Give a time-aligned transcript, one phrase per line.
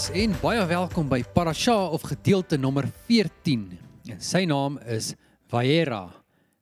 [0.00, 3.78] maats en baie welkom by Parasha of gedeelte nommer 14.
[4.08, 5.10] En sy naam is
[5.50, 6.06] Vaera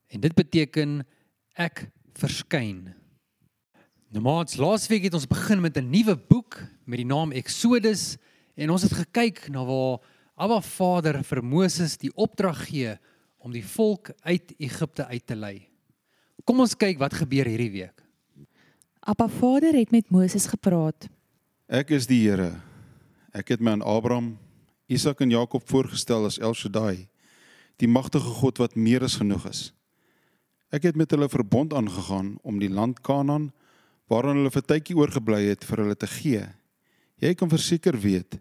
[0.09, 1.03] en dit beteken
[1.55, 1.85] ek
[2.19, 2.98] verskyn.
[4.09, 8.17] Nou maats, laasweek het ons begin met 'n nuwe boek met die naam Exodus
[8.55, 9.99] en ons het gekyk na waar
[10.35, 12.97] Abba Vader vir Moses die opdrag gee
[13.37, 15.69] om die volk uit Egipte uit te lei.
[16.43, 18.03] Kom ons kyk wat gebeur hierdie week.
[18.99, 21.07] Appa Vader het met Moses gepraat.
[21.67, 22.61] Ek is die Here.
[23.31, 24.39] Ek het my aan Abraham,
[24.87, 27.07] Isak en Jakob voorgestel as El Shaddai,
[27.77, 29.73] die magtige God wat meer as genoeg is.
[30.71, 33.51] Ek het met hulle verbond aangegaan om die land Kanaan
[34.09, 36.45] waaraan hulle vir tydjie oorgebly het vir hulle te gee.
[37.21, 38.39] Jy kan verseker weet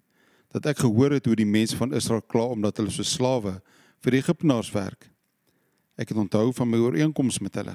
[0.55, 3.59] dat ek gehoor het hoe die mense van Israel kla omdat hulle so slawe
[4.05, 5.11] vir die Egiptenaars werk.
[5.99, 7.75] Ek het onthou van my ooreenkoms met hulle.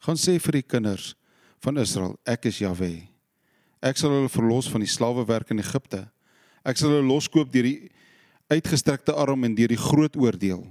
[0.00, 1.12] Gaan sê vir die kinders
[1.60, 3.04] van Israel, ek is Jahwe.
[3.84, 6.06] Ek sal hulle verlos van die slawewerk in Egipte.
[6.64, 7.90] Ek sal hulle loskoop deur die
[8.50, 10.64] uitgestrekte arm en deur die groot oordeel.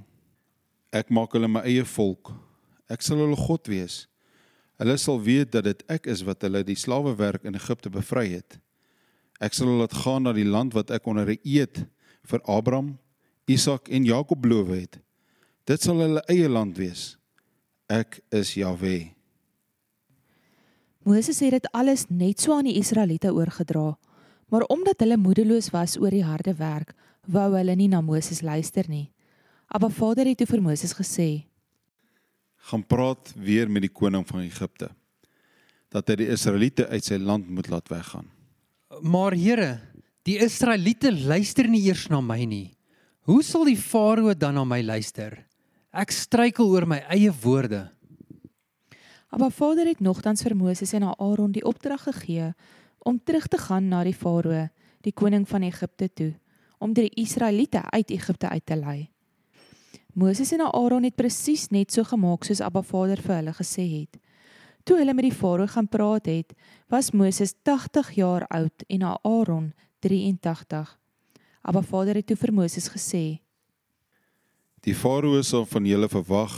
[0.92, 2.34] Ek maak hulle my eie volk.
[2.90, 4.04] Ek sal hulle God wees.
[4.80, 8.60] Hulle sal weet dat dit ek is wat hulle die slawewerk in Egipte bevry het.
[9.44, 11.86] Ek sal hulle laat gaan na die land wat ek onder 'n eed
[12.24, 12.98] vir Abraham,
[13.48, 15.00] Isak en Jakob beloof het.
[15.66, 17.18] Dit sal hulle eie land wees.
[17.90, 19.12] Ek is Jahwe.
[21.04, 23.98] Moses het dit alles net so aan die Israeliete oorgedra.
[24.50, 26.94] Maar omdat hulle moedeloos was oor die harde werk,
[27.28, 29.12] wou hulle nie na Moses luister nie.
[29.68, 31.49] Appa Vader het toe vir Moses gesê:
[32.70, 34.90] gaan praat weer met die koning van Egipte
[35.90, 38.28] dat hy die Israeliete uit sy land moet laat weggaan.
[39.02, 39.80] Maar Here,
[40.22, 42.68] die Israeliete luister nie eers na my nie.
[43.26, 45.34] Hoe sal die Farao dan na my luister?
[45.90, 47.88] Ek struikel oor my eie woorde.
[49.30, 52.52] Appa Vader het nogtans vir Moses en Aaron die opdrag gegee
[53.06, 54.68] om terug te gaan na die Farao,
[55.06, 56.34] die koning van Egipte toe,
[56.78, 59.00] om die Israeliete uit Egipte uit te lei.
[60.20, 64.18] Moses en Aaron het presies net so gemaak soos Abba Vader vir hulle gesê het.
[64.84, 66.52] Toe hulle met die Farao gaan praat het,
[66.92, 69.70] was Moses 80 jaar oud en Aaron
[70.04, 70.92] 83.
[71.62, 73.40] Abba Vader het toe vir Moses gesê:
[74.84, 76.58] Die Farao sal van julle verwag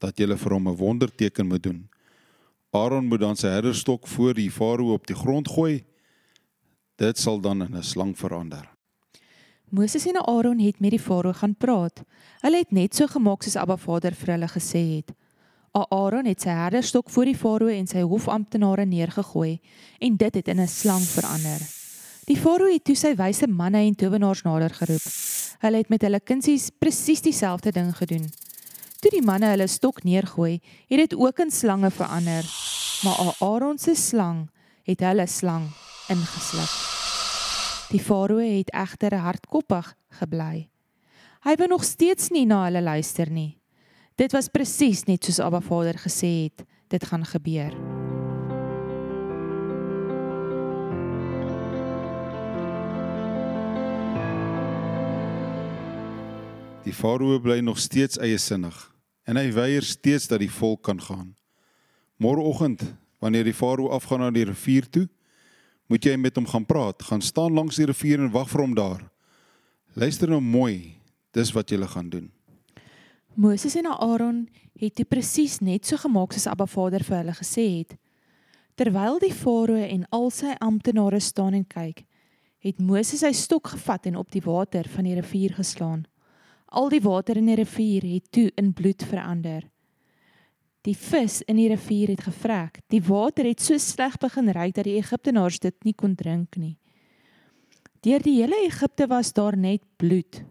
[0.00, 1.88] dat julle vir hom 'n wonderteken moet doen.
[2.72, 5.84] Aaron moet dan sy herderstok voor die Farao op die grond gooi.
[6.96, 8.72] Dit sal dan in 'n slang verander.
[9.72, 12.02] Moses en Aaron het met die Farao gaan praat.
[12.42, 15.14] Hulle het net so gemaak soos Abba Vader vir hulle gesê het.
[15.72, 19.54] Aaron het sy herderstok voor die Farao en sy hofamptenare neergegooi
[20.04, 21.64] en dit het in 'n slang verander.
[22.28, 25.06] Die Farao het toe sy wyse manne en towenaars nader geroep.
[25.64, 28.28] Hulle het met hulle kunsies presies dieselfde ding gedoen.
[29.00, 32.44] Toe die manne hulle stok neergooi, het dit ook in slange verander.
[33.04, 34.50] Maar Aaron se slang
[34.84, 35.64] het hulle slang
[36.08, 37.01] ingesluk.
[37.92, 40.70] Die farao het egter hardkoppig gebly.
[41.44, 43.58] Hy wou nog steeds nie na hulle luister nie.
[44.16, 47.76] Dit was presies net soos Abba Vader gesê het, dit gaan gebeur.
[56.88, 58.88] Die farao bly nog steeds eiesinnig
[59.28, 61.34] en hy weier steeds dat die volk kan gaan.
[62.16, 62.88] Môreoggend,
[63.20, 65.10] wanneer die farao afgaan na die rivier toe,
[65.86, 68.74] moet jy met hom gaan praat, gaan staan langs die rivier en wag vir hom
[68.74, 69.02] daar.
[69.94, 70.98] Luister nou mooi,
[71.32, 72.30] dis wat jy gaan doen.
[73.34, 77.64] Moses en Aaron het dit presies net so gemaak soos Abba Vader vir hulle gesê
[77.78, 77.96] het.
[78.76, 82.04] Terwyl die farao en al sy amptenare staan en kyk,
[82.62, 86.04] het Moses sy stok gevat en op die water van die rivier geslaan.
[86.72, 89.71] Al die water in die rivier het toe in bloed verander.
[90.82, 92.80] Die vis in die rivier het gevrek.
[92.90, 96.76] Die water het so sleg begin ruik dat die Egiptenaars dit nie kon drink nie.
[98.02, 100.42] Deur die hele Egipte was daar net bloed.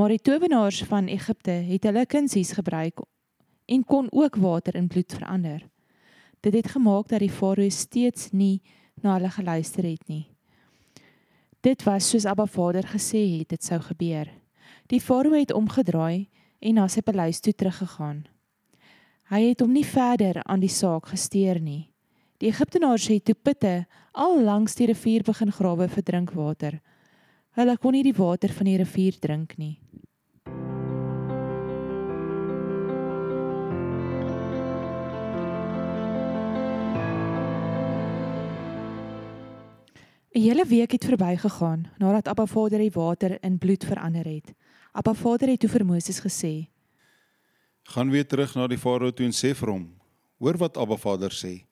[0.00, 3.04] Maar die towenaars van Egipte het hulle kunsies gebruik
[3.68, 5.68] en kon ook water in bloed verander.
[6.40, 8.62] Dit het gemaak dat die farao steeds nie
[9.02, 10.24] na hulle geluister het nie.
[11.60, 14.32] Dit was soos Abba Vader gesê het dit sou gebeur.
[14.88, 16.30] Die farao het omgedraai
[16.60, 18.24] en na sy paleis toe teruggegaan.
[19.30, 21.92] Hy het hom nie verder aan die saak gesteer nie.
[22.42, 23.74] Die Egiptenaars het toe putte
[24.10, 26.80] al langs die rivier begin grawe vir drinkwater.
[27.54, 29.78] Hulle kon nie die water van die rivier drink nie.
[40.34, 44.54] 'n Hele week het verbygegaan nadat Abba Vader die water in bloed verander het.
[44.92, 46.69] Abba Vader het toe vir Moses gesê:
[47.90, 49.86] Gaan weer terug na die farao toe en sê vir hom:
[50.38, 51.64] Hoor wat Abba Vader sê.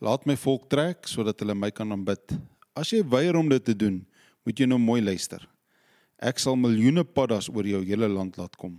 [0.00, 2.38] Laat my volk trek sodat hulle my kan aanbid.
[2.72, 3.98] As jy weier om dit te doen,
[4.46, 5.44] moet jy nou mooi luister.
[6.16, 8.78] Ek sal miljoene paddas oor jou hele land laat kom.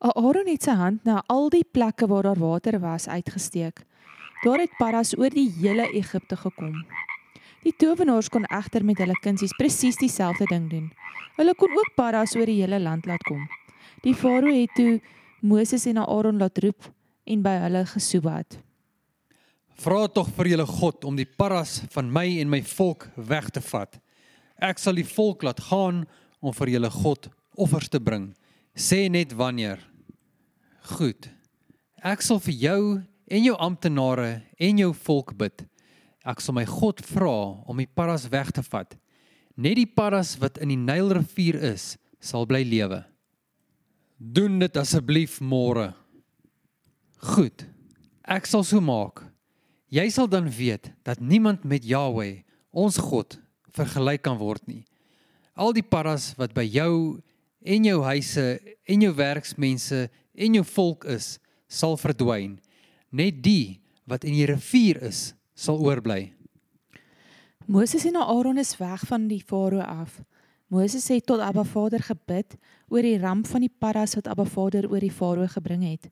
[0.00, 3.82] Aaron het sy hand na al die plekke waar daar water was uitgesteek.
[4.44, 6.86] Daar het paddas oor die hele Egipte gekom.
[7.64, 10.88] Die towenaars kon egter met hulle kunsies presies dieselfde ding doen.
[11.36, 13.44] Hulle kon ook paddas oor die hele land laat kom.
[14.04, 15.00] Die farao het toe
[15.40, 16.88] Moses en Aaron laat roep
[17.26, 18.58] en by hulle gesoebat.
[19.76, 23.60] Vra tog vir julle God om die paras van my en my volk weg te
[23.60, 23.98] vat.
[24.56, 26.06] Ek sal die volk laat gaan
[26.40, 27.28] om vir julle God
[27.60, 28.30] offers te bring.
[28.72, 29.82] Sê net wanneer.
[30.96, 31.28] Goed.
[32.00, 32.80] Ek sal vir jou
[33.26, 35.66] en jou amptenare en jou volk bid.
[36.24, 37.36] Ek sal my God vra
[37.68, 38.96] om die paras weg te vat.
[39.56, 43.04] Net die paras wat in die Nylrivier is, sal bly lewe.
[44.16, 45.90] Doen dit asseblief môre.
[47.20, 47.66] Goed.
[48.24, 49.20] Ek sal so maak.
[49.92, 52.42] Jy sal dan weet dat niemand met Jahweh,
[52.72, 53.36] ons God,
[53.76, 54.82] vergelyk kan word nie.
[55.54, 57.20] Al die paras wat by jou
[57.60, 58.46] en jou huise
[58.88, 61.36] en jou werksmense en jou volk is,
[61.68, 62.56] sal verdwyn.
[63.12, 63.78] Net die
[64.08, 66.32] wat in die rivier is, sal oorbly.
[67.66, 70.20] Moses en Aaron is weg van die farao af.
[70.66, 72.56] Moses het tot Abba Vader gebid
[72.90, 76.08] oor die ramp van die paddas wat Abba Vader oor die farao gebring het.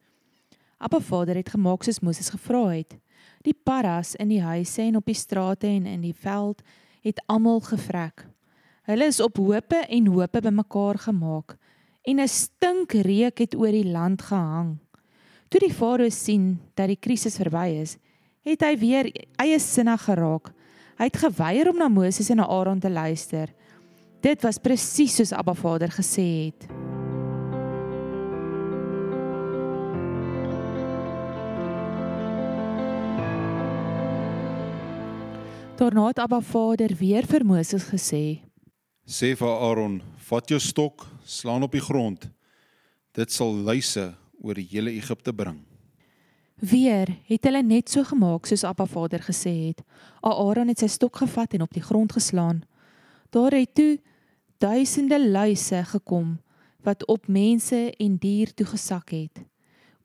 [0.78, 2.94] Abba Vader het gemaak soos Moses gevra het.
[3.42, 6.62] Die paddas in die huise en op die strate en in die veld
[7.02, 8.28] het almal gevrek.
[8.86, 11.56] Hulle is op hope en hope bymekaar gemaak
[12.04, 14.78] en 'n stinkreuk het oor die land gehang.
[15.48, 17.96] Toe die farao sien dat die krisis verby is,
[18.42, 20.52] het hy weer eie sinnig geraak.
[20.98, 23.48] Hy het geweier om na Moses en na Aaron te luister.
[24.24, 26.62] Dit was presies soos Abba Vader gesê het.
[35.76, 38.40] Daarna het Abba Vader weer vir Moses gesê:
[39.04, 42.30] Sê vir Aaron: "Vat jou stok, slaan op die grond.
[43.12, 45.60] Dit sal luise oor die hele Egipte bring."
[46.56, 49.84] Weer het hulle net so gemaak soos Abba Vader gesê het.
[50.22, 52.64] Aaron het sy stok gevat en op die grond geslaan.
[53.30, 54.00] Daar het toe
[54.64, 56.38] duisende luise gekom
[56.84, 59.42] wat op mense en dier toe gesak het.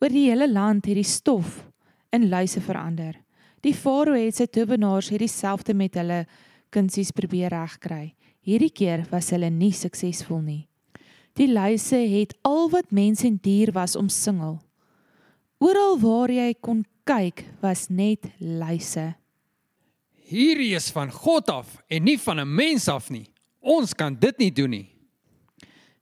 [0.03, 1.61] Oor die hele land het die stof
[2.15, 3.15] in luise verander.
[3.63, 6.25] Die farao het sy towenaars het dieselfde met hulle
[6.75, 8.13] kunsies probeer regkry.
[8.43, 10.61] Hierdie keer was hulle nie suksesvol nie.
[11.39, 14.57] Die luise het al wat mens en dier was omsingel.
[15.59, 19.13] Oral waar jy kon kyk, was net luise.
[20.29, 23.27] Hierdie is van God af en nie van 'n mens af nie.
[23.69, 24.87] Ons kan dit nie doen nie.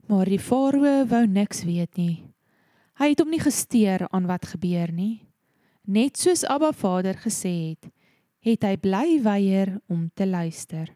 [0.07, 2.23] Maar die farao wou niks weet nie.
[2.95, 5.27] Hy het hom nie gesteer aan wat gebeur nie.
[5.83, 7.91] Net soos Abba Vader gesê het,
[8.47, 10.87] het hy bly weier om te luister.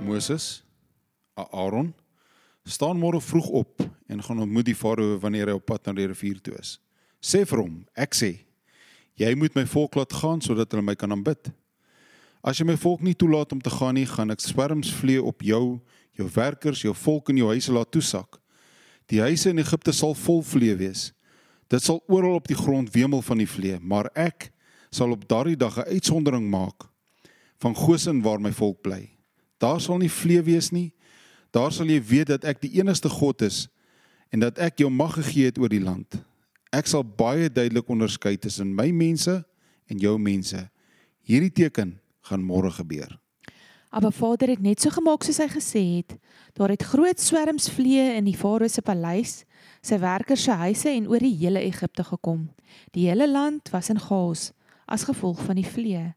[0.00, 0.62] Moses,
[1.36, 1.92] Aaron,
[2.64, 6.08] staan môre vroeg op en gaan ontmoet die farao wanneer hy op pad na die
[6.08, 6.78] rivier toe is.
[7.20, 8.30] Sê vir hom, ek sê,
[9.20, 11.52] jy moet my volk laat gaan sodat hulle my kan aanbid.
[12.40, 15.44] As jy my volk nie toelaat om te gaan nie, gaan ek swerms vlee op
[15.44, 15.80] jou,
[16.16, 18.40] jou werkers, jou volk en jou huise laat toesak.
[19.12, 21.10] Die huise in Egipte sal vol vlee wees.
[21.70, 24.48] Dit sal oral op die grond wemel van die vlee, maar ek
[24.90, 26.88] sal op daardie dag 'n uitsondering maak
[27.60, 29.10] van Goshen waar my volk bly.
[29.58, 30.92] Daar sal nie vlee wees nie.
[31.50, 33.68] Daar sal jy weet dat ek die enigste God is
[34.30, 36.24] en dat ek jou mag gegee het oor die land.
[36.70, 39.40] Ek sal baie duidelik onderskei tussen my mense
[39.90, 40.60] en jou mense.
[41.26, 41.96] Hierdie teken
[42.28, 43.16] gaan môre gebeur.
[43.90, 46.14] Aber Vader het net so gemaak soos hy gesê het.
[46.54, 49.40] Daar het groot swerms vliee in die farao se paleis,
[49.82, 52.46] sy werkers se huise en oor die hele Egipte gekom.
[52.94, 54.52] Die hele land was in chaos
[54.86, 56.12] as gevolg van die vliee.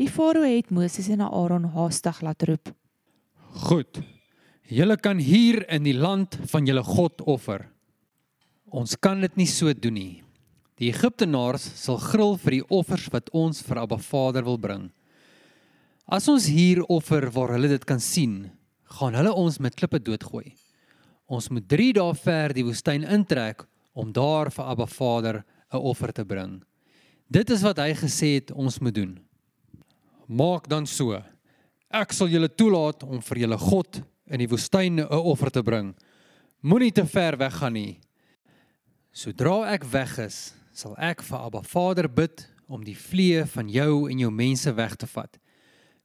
[0.00, 2.72] Die farao het Moses en Aaron haastig laat roep.
[3.68, 4.00] Goed.
[4.72, 7.68] Julle kan hier in die land van julle God offer.
[8.72, 10.22] Ons kan dit nie so doen nie.
[10.80, 14.86] Die Egiptenaars sal gril vir die offers wat ons vir Abba Vader wil bring.
[16.08, 18.48] As ons hier offer waar hulle dit kan sien,
[18.96, 20.54] gaan hulle ons met klippe doodgooi.
[21.28, 26.12] Ons moet 3 dae ver die woestyn intrek om daar vir Abba Vader 'n offer
[26.12, 26.62] te bring.
[27.30, 29.20] Dit is wat hy gesê het ons moet doen.
[30.28, 31.22] Maak dan so.
[31.92, 35.94] Ek sal julle toelaat om vir julle God in die woestyn 'n offer te bring.
[36.62, 38.00] Moenie te ver weggaan nie.
[39.12, 44.06] Sodra ek weg is, sal ek vir Abba Vader bid om die vlee van jou
[44.08, 45.34] en jou mense weg te vat.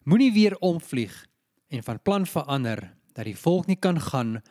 [0.04, 1.14] Moenie weer omvlieg
[1.72, 2.82] en van plan verander
[3.16, 4.42] dat die volk nie kan gaan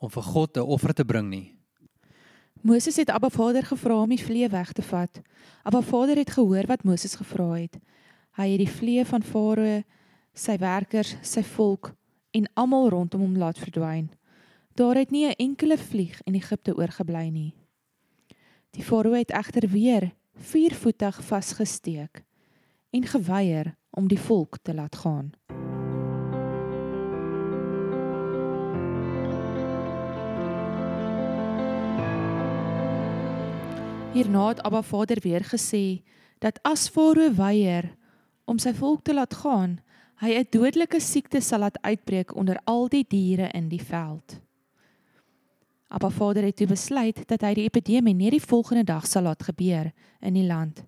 [0.00, 1.52] om vir God 'n offer te bring nie.
[2.62, 5.20] Moses het Abba Vader gevra om die vlee weg te vat.
[5.62, 7.76] Abba Vader het gehoor wat Moses gevra het.
[8.32, 9.82] Hy het die vlee van Farao,
[10.32, 11.92] sy werkers, sy volk
[12.32, 14.10] en almal rondom hom laat verdwyn.
[14.74, 17.65] Daar het nie 'n enkele vlieg in Egipte oorgebly nie.
[18.70, 22.24] Die Farao het egter weer viervoetig vasgesteek
[22.90, 25.32] en geweier om die volk te laat gaan.
[34.16, 36.02] Hierna het Abba Vader weer gesê
[36.38, 37.92] dat as Farao weier
[38.44, 39.80] om sy volk te laat gaan,
[40.24, 44.45] hy 'n dodelike siekte sal laat uitbreek onder al die diere in die veld.
[45.88, 49.42] Abba Vader het toe besluit dat hy die epidemie net die volgende dag sal laat
[49.46, 50.82] gebeur in die land.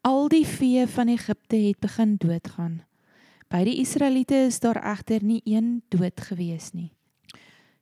[0.00, 2.80] Al die vee van Egipte het begin doodgaan.
[3.50, 6.92] By die Israeliete is daar egter nie een dood gewees nie.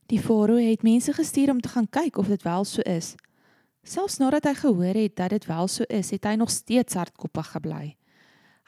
[0.08, 3.14] Die farao het mense gestuur om te gaan kyk of dit wel so is.
[3.84, 7.52] Selfs nadat hy gehoor het dat dit wel so is, het hy nog steeds hardkoppig
[7.54, 7.94] gebly.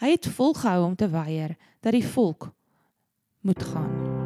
[0.01, 2.53] Hy het volgehou om te weier dat die volk
[3.41, 4.20] moet gaan.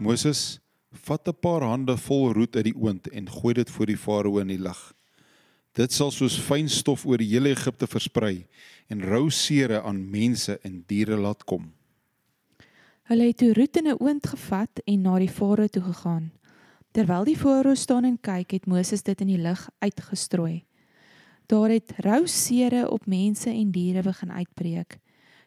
[0.00, 0.60] Moses,
[0.92, 4.38] vat 'n paar hande vol roet uit die oond en gooi dit voor die farao
[4.38, 4.94] in die lug.
[5.72, 8.46] Dit sal soos fyn stof oor die hele Egipte versprei
[8.88, 11.72] en rou sere aan mense en diere laat kom.
[13.08, 16.32] Hulle het toe roet in 'n oond gevat en na die farao toe gegaan.
[16.92, 20.64] Terwyl die farao staan en kyk, het Moses dit in die lug uitgestrooi.
[21.46, 24.98] Daar het rou sere op mense en diere begin uitbreek.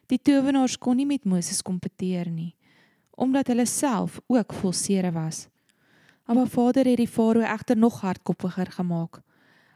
[0.06, 2.54] Die towenaars kon nie met Moses kompeteer nie,
[3.22, 5.46] omdat hulle self ook vol sere was.
[6.26, 9.20] Maar Vader het die farao egter nog hardkoppiger gemaak.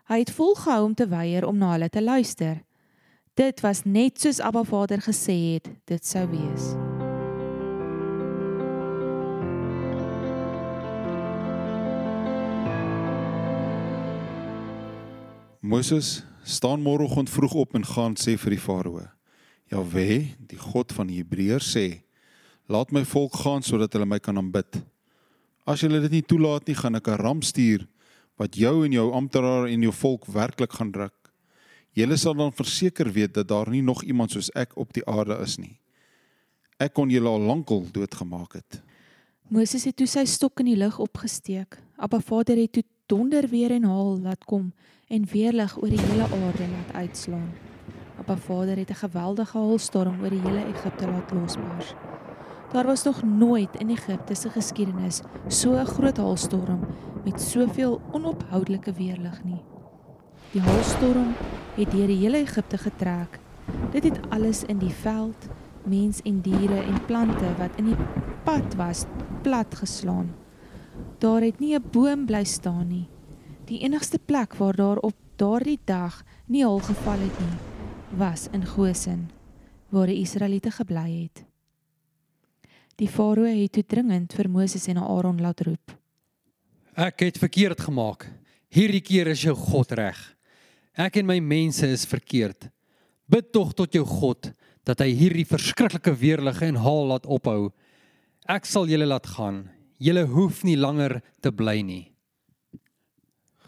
[0.09, 2.63] Hy het volgehou om te weier om na hulle te luister.
[3.35, 6.73] Dit was net soos Abba Vader gesê het dit sou wees.
[15.61, 19.07] Moses, staan môreoggend vroeg op en gaan sê vir die farao:
[19.71, 22.06] Jahwe, die God van die Hebreërs sê:
[22.67, 24.81] Laat my volk gaan sodat hulle my kan aanbid.
[25.67, 27.87] As julle dit nie toelaat nie, gaan ek 'n ram stuur
[28.37, 31.15] wat jou en jou amptenare en jou volk werklik gaan druk.
[31.97, 35.39] Julle sal dan verseker weet dat daar nie nog iemand soos ek op die aarde
[35.41, 35.81] is nie.
[36.79, 38.83] Ek kon julle al lankal doodgemaak het.
[39.49, 41.79] Moses het toe sy stok in die lug opgesteek.
[41.97, 44.73] Abba Vader het toe donder weer en haal laat kom
[45.09, 47.49] en weerlig oor die hele aarde laat uitslaan.
[48.19, 51.95] Abba Vader het 'n geweldige haalstorm oor die hele Egipte laat losbars.
[52.77, 56.81] Daar was nog nooit in Egipte se geskiedenis so 'n groot haalstorm
[57.25, 59.63] met soveel onophoudelike weerlig nie.
[60.51, 61.33] Die haalstorm
[61.75, 63.41] het deur die hele Egipte getrek.
[63.91, 65.49] Dit het alles in die veld,
[65.85, 67.97] mens en diere en plante wat in die
[68.45, 69.05] pad was,
[69.43, 70.35] plat geslaan.
[71.19, 73.09] Daar het nie 'n boom bly staan nie.
[73.65, 77.59] Die enigste plek waar daar op daardie dag nie hul geval het nie,
[78.19, 79.31] was in Goshen,
[79.89, 81.46] waar die Israeliete gebly het.
[82.97, 85.93] Die farao het toe dringend vir Moses en Aaron laat roep.
[86.97, 88.25] Ek het verkeerd gemaak.
[88.73, 90.17] Hierdie keer is jou God reg.
[90.97, 92.71] Ek en my mense is verkeerd.
[93.29, 94.49] Bid tog tot jou God
[94.89, 97.69] dat hy hierdie verskriklike weerlige en haal laat ophou.
[98.49, 99.67] Ek sal julle laat gaan.
[100.01, 102.05] Julle hoef nie langer te bly nie.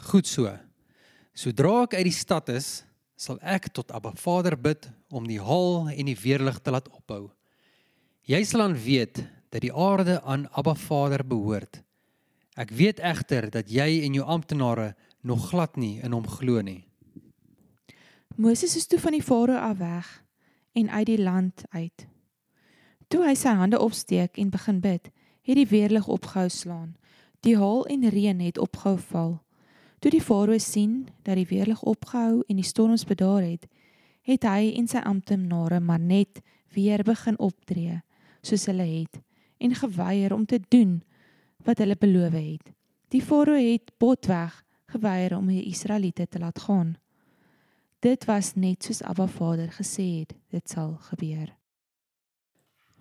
[0.09, 0.49] Goed so.
[1.37, 2.83] Sodra ek uit die stad is,
[3.19, 7.29] sal ek tot Abba Vader bid om die haal en die weerlig te laat ophou.
[8.29, 11.79] Jy sal dan weet dat die aarde aan Abba Vader behoort.
[12.61, 14.91] Ek weet egter dat jy en jou amptenare
[15.25, 16.83] nog glad nie in hom glo nie.
[18.37, 20.11] Moses is toe van die farao af weg
[20.77, 22.05] en uit die land uit.
[23.09, 25.09] Toe hy sy hande opsteek en begin bid,
[25.49, 26.99] het die weerlig opgehou slaan.
[27.41, 29.33] Die haal en reën het opgehou val.
[30.05, 33.65] Toe die farao sien dat die weerlig opgehou en die storms bedaar het,
[34.29, 36.43] het hy en sy amptenare maar net
[36.77, 38.03] weer begin optree
[38.49, 39.21] soos hulle het
[39.59, 40.99] en geweier om te doen
[41.67, 42.73] wat hulle beloof het.
[43.12, 44.55] Die farao het botweg
[44.93, 46.97] geweier om die Israeliete te laat gaan.
[48.05, 51.50] Dit was net soos Abba Vader gesê het dit sal gebeur.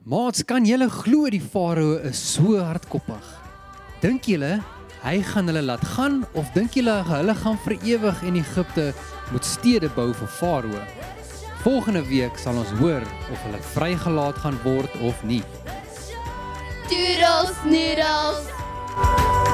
[0.07, 3.27] Maats, kan julle glo die farao is so hardkoppig?
[4.01, 4.57] Dink julle
[5.03, 8.87] hy gaan hulle laat gaan of dink julle hulle gaan vir ewig in Egipte
[9.31, 10.81] moet stede bou vir farao?
[11.67, 15.41] Volgende week sal ons hoor of hulle vrygelaat gaan word of nie.
[16.87, 19.46] Toodles noodles.